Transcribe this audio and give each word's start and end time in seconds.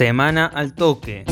Semana 0.00 0.46
al 0.46 0.72
toque. 0.72 1.26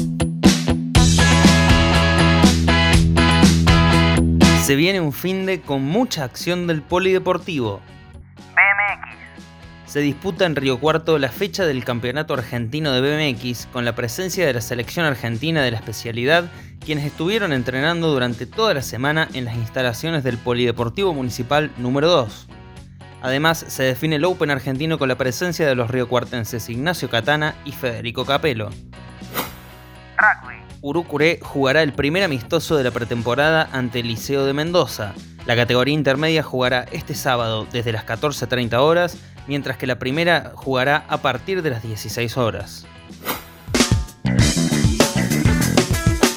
Se 4.62 4.77
viene 4.77 5.01
un 5.01 5.14
fin 5.14 5.46
de 5.46 5.62
con 5.62 5.80
mucha 5.80 6.25
acción 6.25 6.67
del 6.67 6.83
polideportivo. 6.83 7.81
BMX. 8.37 9.17
Se 9.91 10.01
disputa 10.01 10.45
en 10.45 10.54
Río 10.54 10.79
Cuarto 10.81 11.19
la 11.19 11.31
fecha 11.31 11.65
del 11.65 11.83
Campeonato 11.83 12.35
Argentino 12.35 12.92
de 12.92 13.01
BMX 13.01 13.69
con 13.72 13.87
la 13.87 13.94
presencia 13.94 14.46
de 14.46 14.53
la 14.53 14.60
selección 14.60 15.06
argentina 15.06 15.62
de 15.62 15.71
la 15.71 15.78
especialidad, 15.78 16.50
quienes 16.84 17.06
estuvieron 17.06 17.54
entrenando 17.54 18.12
durante 18.12 18.44
toda 18.44 18.74
la 18.74 18.82
semana 18.82 19.28
en 19.32 19.46
las 19.46 19.56
instalaciones 19.56 20.24
del 20.24 20.36
Polideportivo 20.36 21.14
Municipal 21.14 21.70
número 21.78 22.10
2. 22.10 22.48
Además, 23.20 23.64
se 23.68 23.82
define 23.82 24.16
el 24.16 24.24
Open 24.24 24.50
argentino 24.50 24.98
con 24.98 25.08
la 25.08 25.18
presencia 25.18 25.66
de 25.66 25.74
los 25.74 25.90
riocuartenses 25.90 26.68
Ignacio 26.68 27.10
Catana 27.10 27.56
y 27.64 27.72
Federico 27.72 28.24
Capello. 28.24 28.70
Urucuré 30.80 31.40
jugará 31.42 31.82
el 31.82 31.92
primer 31.92 32.23
amistoso 32.23 32.76
de 32.76 32.84
la 32.84 32.92
pretemporada 32.92 33.68
ante 33.73 34.00
el 34.00 34.09
Liceo 34.09 34.46
de 34.46 34.52
Mendoza. 34.52 35.14
La 35.46 35.56
categoría 35.56 35.95
intermedia 35.95 36.45
jugará 36.45 36.84
este 36.92 37.14
sábado 37.14 37.66
desde 37.73 37.90
las 37.90 38.06
14.30 38.06 38.74
horas, 38.78 39.18
mientras 39.48 39.76
que 39.76 39.88
la 39.88 39.98
primera 39.98 40.52
jugará 40.54 41.04
a 41.09 41.18
partir 41.18 41.62
de 41.62 41.70
las 41.70 41.82
16 41.82 42.37
horas. 42.37 42.87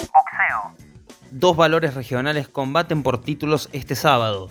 Boxeo. 0.07 0.73
Dos 1.29 1.55
valores 1.55 1.93
regionales 1.93 2.47
combaten 2.47 3.03
por 3.03 3.21
títulos 3.21 3.69
este 3.73 3.93
sábado. 3.95 4.49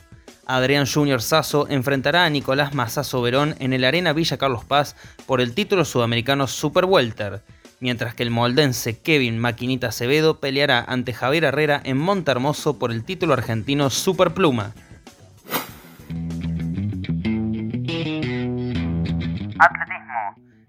Adrián 0.57 0.85
Junior 0.85 1.23
Sasso 1.23 1.69
enfrentará 1.69 2.25
a 2.25 2.31
Nicolás 2.31 2.75
Mazazo 2.75 3.23
Verón 3.23 3.55
en 3.61 3.73
el 3.73 3.85
Arena 3.85 4.13
Villa 4.13 4.37
Carlos 4.37 4.65
Paz 4.65 4.97
por 5.27 5.41
el 5.41 5.55
título 5.55 5.85
sudamericano 5.85 6.49
Super 6.49 6.87
Welter, 6.87 7.43
mientras 7.79 8.15
que 8.15 8.25
el 8.25 8.31
moldense 8.31 8.99
Kevin 8.99 9.39
Maquinita 9.39 9.89
Acevedo 9.89 10.41
peleará 10.41 10.85
ante 10.89 11.13
Javier 11.13 11.45
Herrera 11.45 11.81
en 11.85 11.99
Monte 11.99 12.33
Hermoso 12.33 12.81
por 12.81 12.91
el 12.91 13.05
título 13.05 13.33
argentino 13.33 13.91
Super 13.91 14.35
Pluma. 14.35 14.73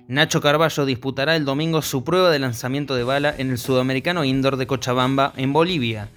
Nacho 0.07 0.41
Carballo 0.41 0.85
disputará 0.85 1.35
el 1.35 1.45
domingo 1.45 1.81
su 1.81 2.03
prueba 2.03 2.29
de 2.29 2.37
lanzamiento 2.37 2.93
de 2.93 3.03
bala 3.03 3.33
en 3.35 3.49
el 3.49 3.57
Sudamericano 3.57 4.25
Indoor 4.25 4.57
de 4.57 4.67
Cochabamba, 4.67 5.33
en 5.37 5.53
Bolivia. 5.53 6.09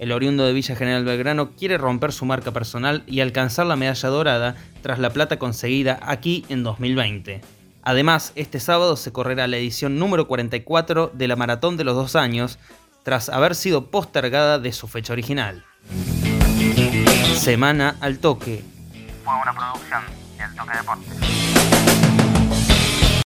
El 0.00 0.12
oriundo 0.12 0.46
de 0.46 0.54
Villa 0.54 0.74
General 0.76 1.04
Belgrano 1.04 1.50
quiere 1.50 1.76
romper 1.76 2.14
su 2.14 2.24
marca 2.24 2.52
personal 2.52 3.02
y 3.06 3.20
alcanzar 3.20 3.66
la 3.66 3.76
medalla 3.76 4.08
dorada 4.08 4.56
tras 4.80 4.98
la 4.98 5.10
plata 5.10 5.38
conseguida 5.38 6.00
aquí 6.02 6.46
en 6.48 6.62
2020. 6.62 7.42
Además, 7.82 8.32
este 8.34 8.60
sábado 8.60 8.96
se 8.96 9.12
correrá 9.12 9.46
la 9.46 9.58
edición 9.58 9.98
número 9.98 10.26
44 10.26 11.12
de 11.12 11.28
la 11.28 11.36
Maratón 11.36 11.76
de 11.76 11.84
los 11.84 11.96
Dos 11.96 12.16
Años, 12.16 12.58
tras 13.02 13.28
haber 13.28 13.54
sido 13.54 13.90
postergada 13.90 14.58
de 14.58 14.72
su 14.72 14.88
fecha 14.88 15.12
original. 15.12 15.66
Semana 17.36 17.96
al 18.00 18.20
toque. 18.20 18.64
Fue 19.22 19.34
una 19.34 19.52
producción 19.52 20.00
del 20.38 20.54
Toque 20.54 20.78
Deportes. 20.78 22.19